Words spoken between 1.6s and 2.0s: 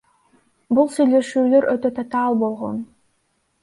өтө